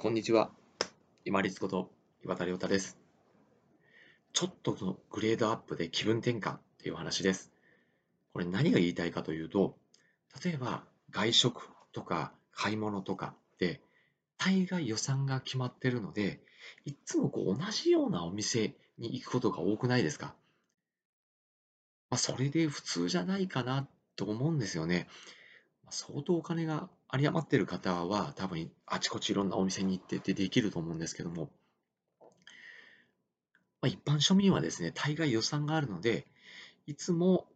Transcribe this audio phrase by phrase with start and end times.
[0.00, 0.52] こんにちは。
[1.24, 1.90] 今立こと
[2.24, 2.96] 岩田亮太です。
[4.32, 7.50] ちょっとのグレードアップで気分転換っていう話です。
[8.32, 9.76] これ何が言いたいかというと、
[10.44, 13.80] 例えば外食とか買い物とかで
[14.38, 16.38] 大概予算が決まってるので、
[16.84, 20.36] いつもこう同じようなお店に行くことが多くないですか、
[22.08, 25.08] まあ、それで普通じゃないかなと思うんですよね。
[25.90, 31.50] 相当お金が有り余ってる方は多分あちこちいろんなお店に行ってってできると思うんですけども、
[32.20, 36.26] まあ、一般庶民はですね、大概予算があるので、
[36.86, 37.46] いつも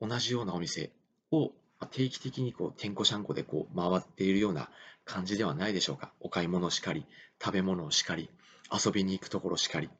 [0.00, 0.90] 同じようなお店
[1.30, 1.52] を
[1.90, 4.70] 定期的にこう、てんこしゃんこでこう回っているような
[5.04, 6.12] 感じではないでしょうか。
[6.20, 7.04] お買い物しかり、
[7.42, 8.30] 食べ物しかり、
[8.72, 9.90] 遊びに行くところしかり。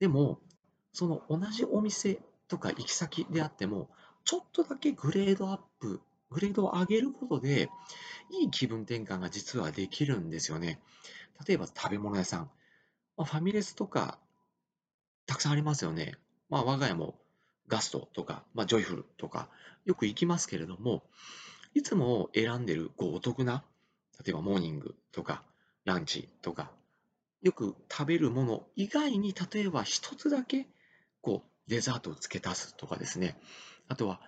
[0.00, 0.40] でも、
[0.92, 3.90] その同じお店とか行き先であっても、
[4.24, 6.00] ちょっとだけグレードアップ、
[6.32, 7.68] グレードを上げることで、
[8.30, 10.80] いい気分転換が実はできるんですよね。
[11.46, 12.50] 例えば食べ物屋さん。
[13.16, 14.18] まあ、ファミレスとか、
[15.26, 16.14] たくさんありますよね。
[16.48, 17.18] まあ、我が家も
[17.68, 19.48] ガストとか、まあ、ジョイフルとか、
[19.84, 21.02] よく行きますけれども、
[21.74, 23.64] いつも選んでるこうお得な、
[24.24, 25.42] 例えばモーニングとか、
[25.84, 26.70] ランチとか、
[27.42, 30.68] よく食べるもの以外に、例えば一つだけ、
[31.20, 33.40] こう、デザートを付け足すとかですね。
[33.88, 34.20] あとは、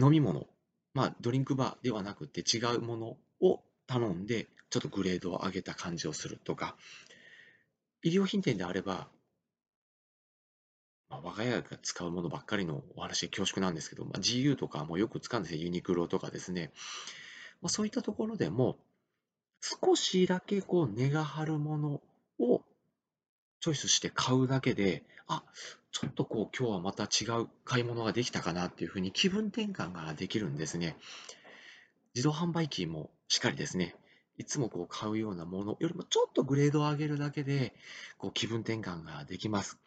[0.00, 0.46] 飲み物。
[0.94, 6.76] まあ、ドリンクバーではなくて違うものを頼んで、ちょっとグレードを上げた感じをするとか、
[8.02, 9.08] 医療品店であれば、
[11.08, 15.62] まあ、我が家が使うものばっかりのお話恐縮なんですけど、まあ、GU とかもよく使うんですよ。
[15.62, 16.72] ユニクロとかですね。
[17.60, 18.78] まあ、そういったところでも、
[19.60, 22.00] 少しだけこう値が張るもの
[23.64, 25.42] チョイスして買うだけで、あ、
[25.90, 30.98] ちょっとこう今日はまた違う買い物ができたかなっていうふうに気分転換ができるんですね。
[32.14, 33.96] 自動販売機もしっかりですね。
[34.36, 37.72] いつもこう買うようなものよりもちょっとグレードを上げるだけで、
[38.18, 39.78] こう気分転換ができます。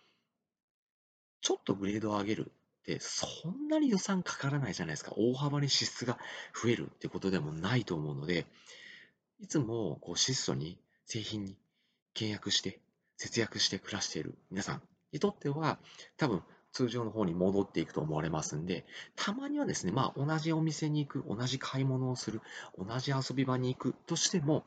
[1.42, 2.52] ちょっとグレードを上げる
[2.82, 5.12] ってそんなに予算かからないじゃないですか。
[5.16, 6.18] 大幅に支出が
[6.60, 8.48] 増えるってことでもないと思うので、
[9.40, 11.56] いつもこう質素に製品に
[12.16, 12.80] 契約して
[13.18, 15.80] 節約して暮らしている皆さんにとっては、
[16.18, 18.86] 多分通常の方に戻っていくと思われますんで、
[19.16, 22.42] たまにはですね、まあ同じお店に行く、同じ買い物をする、
[22.78, 24.64] 同じ遊び場に行くとしても、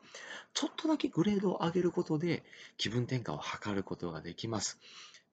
[0.53, 2.43] ちょっとだけグレードを上げることで
[2.77, 4.77] 気分転換を図ることができます。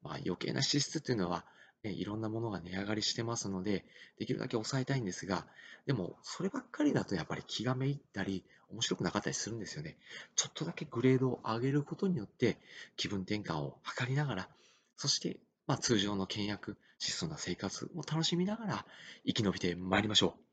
[0.02, 1.44] まあ余計な支出っていうのは、
[1.84, 3.84] いろんなものが値上がりしてますので、
[4.18, 5.46] できるだけ抑えたいんですが、
[5.86, 9.96] でもそればっかりだとやっぱり気がめいったり、面白くなかったりするんですよね。
[10.36, 12.58] ちょっとだけグレードを上げることによって
[12.96, 14.48] 気分転換を図りながら、
[14.96, 18.86] そして、まあ、通常の倹約、質素な生活を楽しみながら
[19.26, 20.48] 生き延びてまいりましょう。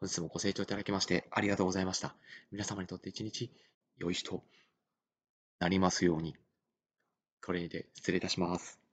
[0.00, 2.14] 本日もご清聴いただきましてありがとうございました。
[2.50, 3.50] 皆様にとって一日
[3.96, 4.42] 良い日と
[5.60, 6.36] なりますように。
[7.42, 8.83] これで失礼いたします。